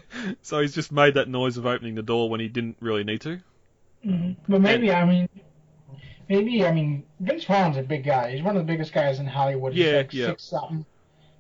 [0.42, 3.20] so he's just made that noise of opening the door when he didn't really need
[3.22, 3.40] to.
[4.02, 5.28] hmm But maybe I mean,
[6.28, 8.32] maybe I mean Vince Vaughn's a big guy.
[8.32, 9.74] He's one of the biggest guys in Hollywood.
[9.74, 10.26] He's Yeah, like yeah.
[10.26, 10.86] six something.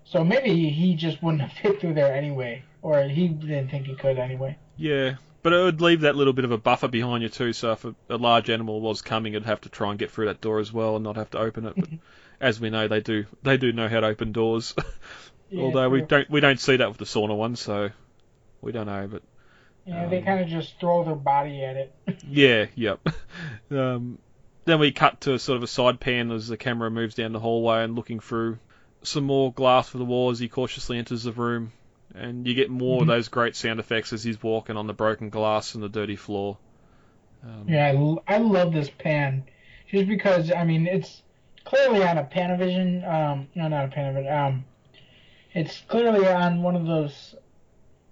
[0.04, 3.96] So maybe he just wouldn't have fit through there anyway, or he didn't think he
[3.96, 4.58] could anyway.
[4.76, 5.16] Yeah,
[5.46, 7.52] but it would leave that little bit of a buffer behind you too.
[7.52, 10.26] So if a, a large animal was coming, it'd have to try and get through
[10.26, 11.74] that door as well and not have to open it.
[11.76, 11.88] But
[12.40, 14.74] as we know, they do they do know how to open doors.
[15.48, 17.90] Yeah, Although we don't we don't see that with the Sorna one, so
[18.60, 19.06] we don't know.
[19.06, 19.22] But
[19.84, 21.94] Yeah, they um, kind of just throw their body at it.
[22.28, 22.98] yeah, yep.
[23.70, 24.18] um,
[24.64, 27.38] then we cut to sort of a side pan as the camera moves down the
[27.38, 28.58] hallway and looking through
[29.04, 31.70] some more glass for the wall as he cautiously enters the room.
[32.14, 33.08] And you get more of Mhm.
[33.08, 36.56] those great sound effects as he's walking on the broken glass and the dirty floor.
[37.44, 39.44] Um, Yeah, I, l- I love this pan,
[39.88, 41.22] just because I mean it's
[41.64, 43.06] clearly on a Panavision.
[43.06, 44.32] Um, no, not a Panavision.
[44.32, 44.64] Um,
[45.52, 47.34] it's clearly on one of those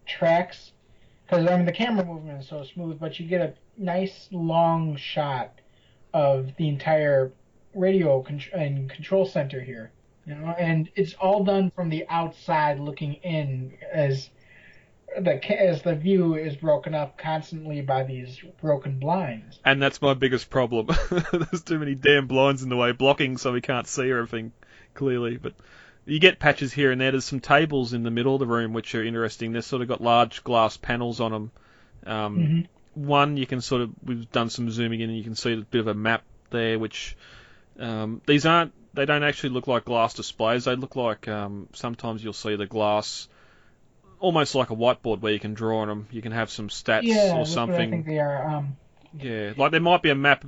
[0.07, 0.73] tracks
[1.25, 4.97] because I mean the camera movement is so smooth, but you get a nice long
[4.97, 5.61] shot
[6.13, 7.33] of the entire
[7.75, 9.91] radio con- and control center here.
[10.27, 14.31] You know, and it's all done from the outside looking in as
[15.21, 19.59] the as the view is broken up constantly by these broken blinds.
[19.65, 20.89] And that's my biggest problem.
[21.11, 24.53] There's too many damn blinds in the way, blocking so we can't see everything
[24.95, 25.37] clearly.
[25.37, 25.55] But
[26.07, 27.11] you get patches here and there.
[27.11, 29.53] There's some tables in the middle of the room which are interesting.
[29.53, 31.51] They've sort of got large glass panels on them.
[32.07, 32.67] Um, Mhm.
[32.95, 35.57] One you can sort of we've done some zooming in and you can see a
[35.59, 37.17] bit of a map there, which
[37.79, 38.73] um, these aren't.
[38.95, 40.65] They don't actually look like glass displays.
[40.65, 43.29] They look like um, sometimes you'll see the glass.
[44.21, 46.07] Almost like a whiteboard where you can draw on them.
[46.11, 47.75] You can have some stats Yeah, or something.
[47.75, 48.47] what I think they are.
[48.49, 48.77] Um,
[49.21, 50.45] Yeah, like there might be a map.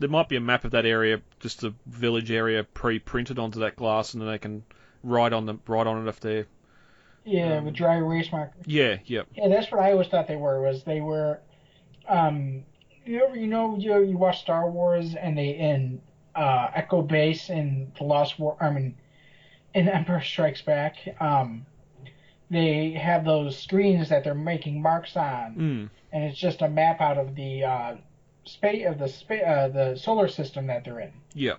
[0.00, 3.76] There might be a map of that area, just a village area, pre-printed onto that
[3.76, 4.64] glass, and then they can
[5.04, 6.46] write on the write on it if they're.
[7.24, 8.64] yeah, Um, with dry erase markers.
[8.66, 10.60] Yeah, yep, Yeah, that's what I always thought they were.
[10.60, 11.38] Was they were,
[12.08, 12.64] um,
[13.06, 16.02] you ever you know you you watch Star Wars and they in
[16.34, 18.56] uh, Echo Base in the Lost War.
[18.60, 18.96] I mean,
[19.74, 20.96] in Empire Strikes Back.
[21.20, 21.66] Um,
[22.50, 27.00] they have those screens that they're making marks on, mm, and it's just a map
[27.00, 27.96] out of the uh,
[28.44, 31.12] space of the spa- uh, the solar system that they're in.
[31.34, 31.54] Yeah.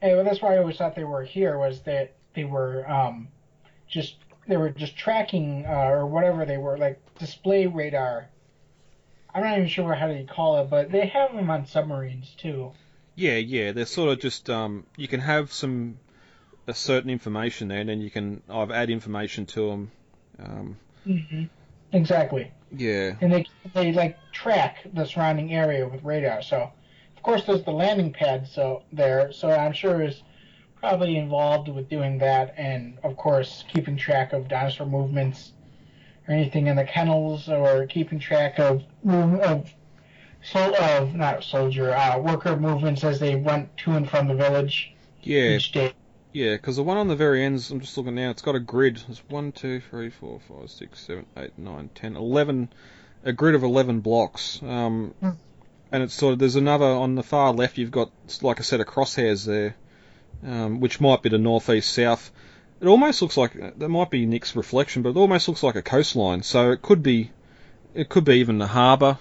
[0.00, 3.28] And well, that's why I always thought they were here was that they were um,
[3.88, 4.16] just
[4.48, 8.28] they were just tracking uh, or whatever they were like display radar.
[9.34, 12.72] I'm not even sure how to call it, but they have them on submarines too.
[13.14, 13.72] Yeah, yeah.
[13.72, 15.98] They're sort of just um, you can have some
[16.66, 19.90] a certain information there, and then you can I've add information to them.
[20.38, 21.44] Um, Mm-hmm.
[21.92, 26.40] Exactly, yeah, and they they like track the surrounding area with radar.
[26.42, 26.70] So,
[27.16, 29.32] of course, there's the landing pad so there.
[29.32, 30.22] So I'm sure is
[30.80, 35.52] probably involved with doing that, and of course keeping track of dinosaur movements
[36.26, 39.70] or anything in the kennels, or keeping track of of
[40.42, 44.92] so of not soldier uh, worker movements as they went to and from the village
[45.22, 45.92] yeah, each day.
[46.32, 46.54] yeah.
[46.54, 48.30] Because the one on the very end, I'm just looking now.
[48.30, 49.00] It's got a grid.
[49.08, 52.68] It's one, two, three, four, five, six, seven, eight, nine, ten, eleven.
[53.24, 54.60] A grid of eleven blocks.
[54.62, 55.30] Um, Hmm.
[55.92, 57.78] and it's sort of there's another on the far left.
[57.78, 59.76] You've got like a set of crosshairs there,
[60.44, 62.32] um, which might be the northeast south.
[62.80, 65.82] It almost looks like that might be Nick's reflection, but it almost looks like a
[65.82, 66.42] coastline.
[66.42, 67.30] So it could be,
[67.94, 69.18] it could be even the harbour,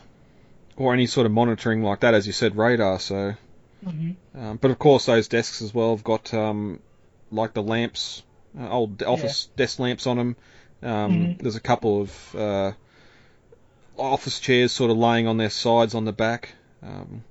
[0.81, 2.99] or any sort of monitoring like that, as you said, radar.
[2.99, 3.35] So,
[3.83, 6.79] hmm um, but of course those desks as well have got um,
[7.31, 8.23] like the lamps,
[8.59, 10.35] uh, old office desk lamps on them.
[10.83, 11.37] Um, Mhm.
[11.39, 12.71] There's a couple of uh,
[13.97, 17.23] office chairs sort of laying on their sides on the back, um,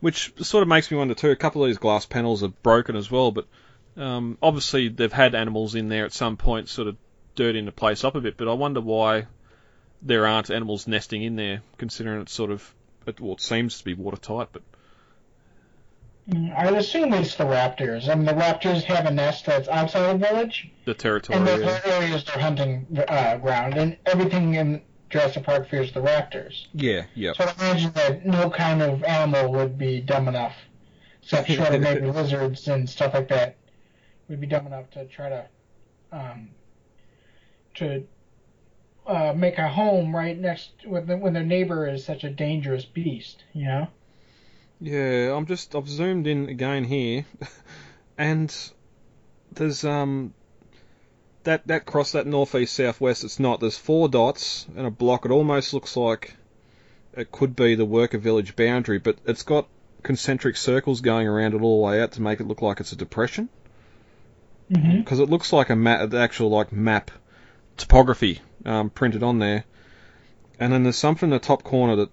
[0.00, 1.30] which sort of makes me wonder too.
[1.30, 3.46] A couple of these glass panels are broken as well, but
[3.96, 6.96] um, obviously they've had animals in there at some point, sort of
[7.36, 8.36] dirtying the place up a bit.
[8.36, 9.26] But I wonder why
[10.04, 12.74] there aren't animals nesting in there, considering it's sort of
[13.06, 14.62] it, well, it seems to be watertight, but
[16.28, 18.08] Mm, I'd assume it's the raptors.
[18.08, 21.38] I mean, the raptors have a nest that's outside the village, the territory.
[21.38, 21.80] and those yeah.
[21.84, 26.66] areas their hunting uh, ground, and everything in Jurassic Park fears the raptors.
[26.72, 27.32] Yeah, yeah.
[27.34, 30.56] So I imagine that no kind of animal would be dumb enough,
[31.22, 33.56] except short of maybe lizards and stuff like that,
[34.28, 35.46] would be dumb enough to try to,
[36.10, 36.48] um,
[37.74, 38.02] to
[39.06, 42.84] uh, make a home right next with the, when their neighbor is such a dangerous
[42.84, 43.42] beast.
[43.52, 43.88] You know.
[44.80, 47.26] Yeah, I'm just I've zoomed in again here,
[48.18, 48.54] and
[49.52, 50.34] there's um
[51.44, 53.24] that that cross that northeast southwest.
[53.24, 53.60] It's not.
[53.60, 55.24] There's four dots and a block.
[55.24, 56.36] It almost looks like
[57.16, 59.68] it could be the worker village boundary, but it's got
[60.02, 62.92] concentric circles going around it all the way out to make it look like it's
[62.92, 63.48] a depression.
[64.70, 64.98] Mm-hmm.
[64.98, 67.10] Because it looks like a map, the actual like map
[67.76, 69.64] topography um, printed on there,
[70.58, 72.10] and then there's something in the top corner that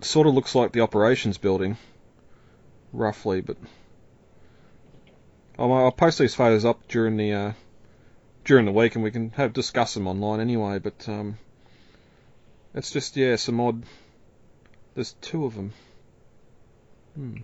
[0.00, 1.76] sort of looks like the operations building,
[2.92, 3.40] roughly.
[3.40, 3.56] But
[5.58, 7.52] I'll, I'll post these photos up during the uh,
[8.44, 10.78] during the week, and we can have discuss them online anyway.
[10.78, 11.38] But um,
[12.74, 13.82] it's just yeah, some odd.
[14.94, 15.72] There's two of them.
[17.14, 17.36] Hmm.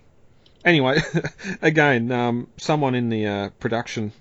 [0.65, 0.99] Anyway,
[1.61, 4.11] again, um, someone in the uh, production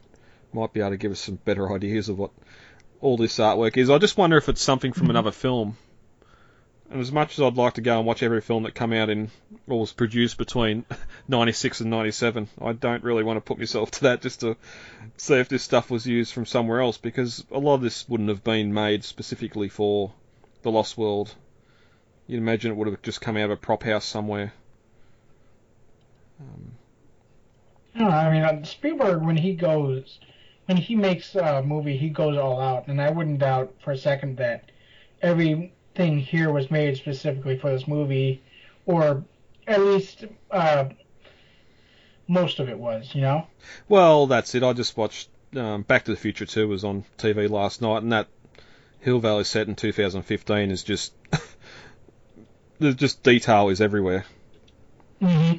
[0.52, 2.30] might be able to give us some better ideas of what
[3.00, 3.90] all this artwork is.
[3.90, 5.76] I just wonder if it's something from another film.
[6.90, 9.10] And as much as I'd like to go and watch every film that come out
[9.10, 9.30] in
[9.66, 10.84] or was produced between
[11.28, 14.56] 96 and 97, I don't really want to put myself to that just to
[15.16, 18.28] see if this stuff was used from somewhere else because a lot of this wouldn't
[18.28, 20.12] have been made specifically for
[20.62, 21.34] The Lost World.
[22.28, 24.52] You'd imagine it would have just come out of a prop house somewhere.
[26.40, 26.72] Um,
[28.04, 30.18] I mean uh, Spielberg when he goes,
[30.66, 33.98] when he makes a movie, he goes all out, and I wouldn't doubt for a
[33.98, 34.70] second that
[35.22, 38.42] everything here was made specifically for this movie,
[38.84, 39.24] or
[39.66, 40.86] at least uh,
[42.28, 43.14] most of it was.
[43.14, 43.46] You know.
[43.88, 44.62] Well, that's it.
[44.62, 48.12] I just watched um, Back to the Future 2 was on TV last night, and
[48.12, 48.28] that
[49.00, 51.12] Hill Valley set in 2015 is just
[52.80, 54.24] there's just detail is everywhere.
[55.22, 55.58] Mm-hmm.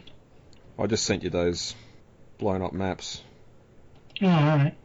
[0.82, 1.76] I just sent you those
[2.38, 3.22] blown up maps.
[4.22, 4.76] Oh, all right.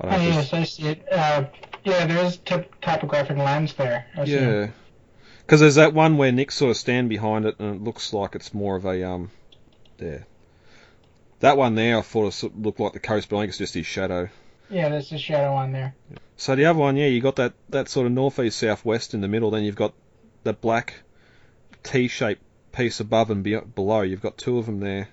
[0.00, 1.06] I Oh, don't know if yes, I see it.
[1.12, 1.44] Uh,
[1.84, 4.06] yeah, there is top- topographic lines there.
[4.16, 4.52] I it's- see 'em.
[4.52, 4.66] yeah,
[5.40, 8.34] because there's that one where Nick sort of stand behind it, and it looks like
[8.34, 9.30] it's more of a um,
[9.98, 10.26] there.
[11.40, 13.50] That one there, I thought it sort of looked like the coast, but I think
[13.50, 14.28] it's just his shadow.
[14.70, 15.94] Yeah, there's a shadow on there.
[16.36, 19.28] So the other one, yeah, you got that, that sort of northeast southwest in the
[19.28, 19.50] middle.
[19.50, 19.94] Then you've got
[20.44, 20.94] the black
[21.82, 24.00] T-shaped piece above and be- below.
[24.02, 25.08] You've got two of them there,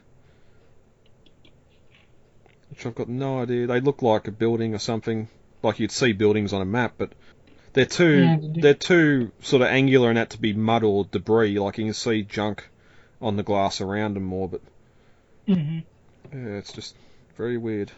[2.73, 3.67] which I've got no idea.
[3.67, 5.27] They look like a building or something,
[5.61, 7.11] like you'd see buildings on a map, but
[7.73, 11.59] they're too Yeah, they're too sort of angular and that to be mud or debris.
[11.59, 12.67] Like you can see junk
[13.21, 14.61] on the glass around them more, but
[15.45, 15.79] hmm
[16.33, 16.95] yeah, it's just
[17.35, 17.91] very weird.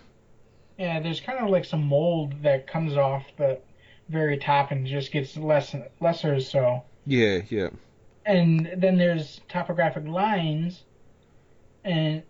[0.77, 3.59] Yeah, there's kind of like some mold that comes off the
[4.09, 6.83] very top and just gets less lesser so.
[7.05, 7.69] Yeah, yeah,
[8.25, 10.83] And then there's topographic lines,
[11.85, 12.23] and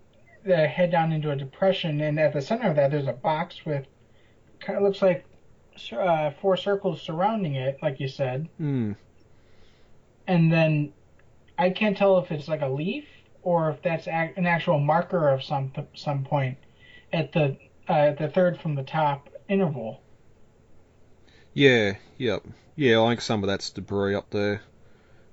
[0.46, 2.02] that head down into a depression.
[2.02, 3.86] And at the center of that, there's a box with
[4.60, 5.26] kind of looks like
[5.92, 8.48] uh, four circles surrounding it, like you said.
[8.58, 8.94] hmm.
[10.28, 10.94] And then
[11.58, 13.06] I can't tell if it's like a leaf
[13.44, 16.58] or if that's an actual marker of some some point
[17.14, 20.02] at the uh, at the third from the top interval.
[21.54, 22.44] Yeah, yep.
[22.76, 24.62] Yeah, I think some of that's debris up there.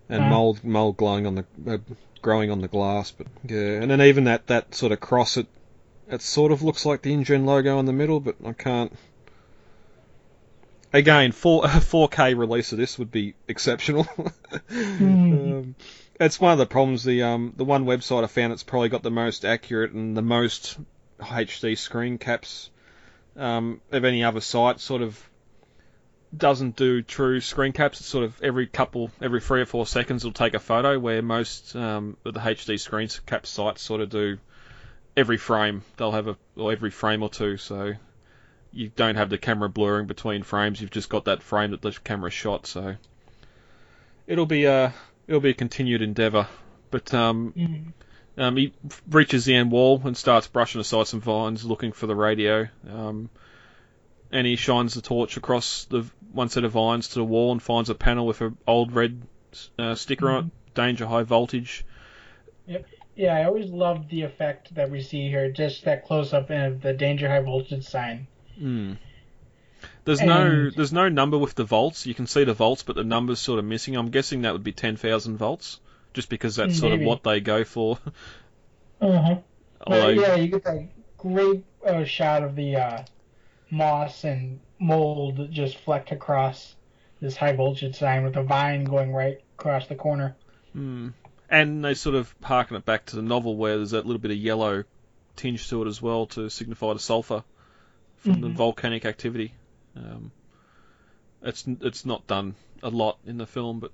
[0.08, 0.28] And Uh.
[0.28, 1.78] mold mold glowing on the uh,
[2.22, 5.46] growing on the glass, but yeah, and then even that that sort of cross it
[6.08, 8.92] it sort of looks like the InGen logo in the middle, but I can't
[10.92, 14.06] Again, 4 4K release of this would be exceptional.
[14.70, 15.74] um,
[16.20, 17.04] it's one of the problems.
[17.04, 20.22] The um the one website I found it's probably got the most accurate and the
[20.22, 20.78] most
[21.18, 22.70] HD screen caps
[23.36, 24.80] um, of any other site.
[24.80, 25.30] Sort of
[26.36, 28.00] doesn't do true screen caps.
[28.00, 30.98] It's sort of every couple, every three or four seconds, it'll take a photo.
[30.98, 34.38] Where most um, of the HD screen cap sites sort of do
[35.16, 35.82] every frame.
[35.96, 37.56] They'll have a or every frame or two.
[37.58, 37.92] So
[38.72, 40.80] you don't have the camera blurring between frames.
[40.80, 42.66] You've just got that frame that the camera shot.
[42.66, 42.96] So
[44.26, 44.94] it'll be a
[45.26, 46.48] it'll be a continued endeavour.
[46.90, 47.92] But um, Mhm.
[48.38, 48.72] um, he
[49.08, 52.68] reaches the end wall and starts brushing aside some vines, looking for the radio.
[52.90, 53.28] Um,
[54.32, 57.62] and he shines the torch across the one set of vines to the wall and
[57.62, 59.22] finds a panel with an old red
[59.78, 61.84] uh, sticker on it, danger high voltage.
[62.66, 62.86] Yep.
[63.14, 66.80] Yeah, I always loved the effect that we see here, just that close up of
[66.80, 68.26] the danger high voltage sign.
[68.58, 68.94] Hmm.
[70.04, 72.06] There's no there's no number with the volts.
[72.06, 73.96] You can see the volts, but the number's sort of missing.
[73.96, 75.80] I'm guessing that would be 10,000 volts,
[76.14, 77.98] just because that's sort of what they go for.
[79.00, 79.36] Uh-huh.
[79.86, 83.02] Although, yeah, you get that great uh, shot of the uh,
[83.72, 86.76] moss and mold just flecked across
[87.20, 90.36] this high voltage sign with a vine going right across the corner.
[90.74, 91.08] Hmm.
[91.48, 94.30] And they sort of harken it back to the novel where there's that little bit
[94.30, 94.84] of yellow
[95.36, 97.42] tinge to it as well to signify the sulfur
[98.18, 98.54] from the Mhm.
[98.54, 99.54] volcanic activity.
[99.96, 100.32] Um,
[101.42, 103.90] it's it's not done a lot in the film, but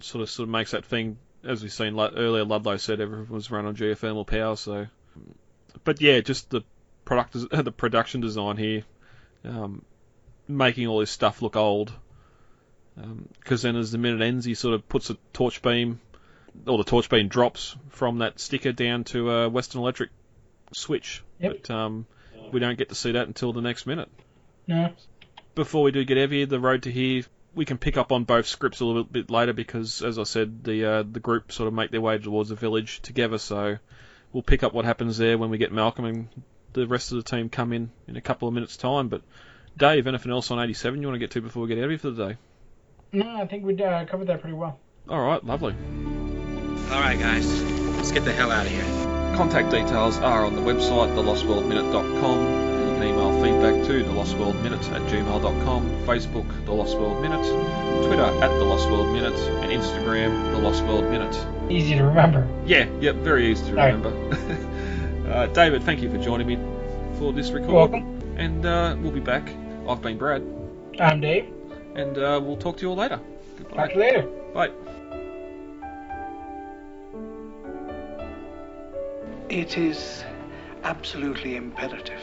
[0.00, 2.44] sort of sort of makes that thing as we've seen like earlier.
[2.44, 4.86] Ludlow said everything was run on geothermal power, so.
[5.84, 6.62] But yeah, just the
[7.04, 8.84] product the production design here,
[9.44, 9.84] um,
[10.48, 11.92] making all this stuff look old.
[13.38, 16.00] Because then, as the minute ends, he sort of puts a torch beam,
[16.66, 20.10] or the torch beam drops from that sticker down to a Western Electric
[20.72, 21.22] switch.
[21.38, 21.62] Yep.
[21.62, 22.06] But um,
[22.52, 24.08] we don't get to see that until the next minute.
[24.66, 24.92] No.
[25.54, 27.24] Before we do get heavy, the road to here,
[27.54, 30.62] we can pick up on both scripts a little bit later because, as I said,
[30.64, 33.38] the uh, the group sort of make their way towards the village together.
[33.38, 33.78] So
[34.32, 36.28] we'll pick up what happens there when we get Malcolm and
[36.72, 39.08] the rest of the team come in in a couple of minutes' time.
[39.08, 39.22] But
[39.76, 41.90] Dave, anything else on 87 you want to get to before we get out of
[41.90, 42.36] here for the day?
[43.12, 44.78] No, I think we uh, covered that pretty well.
[45.08, 45.74] All right, lovely.
[46.92, 47.62] All right, guys,
[47.96, 48.84] let's get the hell out of here.
[49.36, 52.38] Contact details are on the website, thelostworldminute.com.
[52.40, 57.44] You can email feedback to thelostworldminute at gmail.com, Facebook, The Lost World Minute,
[58.06, 61.34] Twitter at The Lost World Minute, and Instagram, The Lost World Minute.
[61.70, 62.46] Easy to remember.
[62.66, 63.94] Yeah, yep, very easy to Right.
[63.94, 64.10] remember.
[65.30, 66.56] uh, David, thank you for joining me
[67.18, 67.70] for this record.
[67.72, 68.20] Welcome.
[68.36, 69.52] And uh, we'll be back.
[69.88, 70.42] I've been Brad,
[70.98, 71.48] I'm Dave.
[71.94, 73.16] and uh, we'll talk to you all later.
[73.16, 73.86] Talk Goodbye.
[73.88, 74.22] to you later.
[74.54, 74.70] Bye.
[79.48, 80.24] It is
[80.84, 82.20] absolutely imperative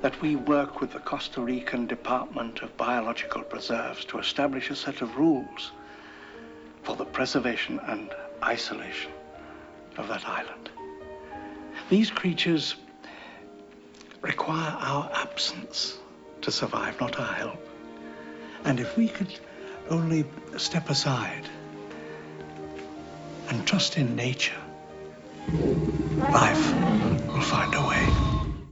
[0.00, 5.02] that we work with the Costa Rican Department of Biological Preserves to establish a set
[5.02, 5.72] of rules
[6.84, 8.10] for the preservation and
[8.42, 9.10] isolation
[9.96, 10.70] of that island.
[11.88, 12.76] These creatures
[14.20, 15.98] require our absence
[16.42, 17.66] to survive, not our help.
[18.64, 19.32] And if we could
[19.88, 20.26] only
[20.58, 21.48] step aside
[23.48, 24.60] and trust in nature,
[26.18, 26.74] life
[27.28, 28.37] will find a way.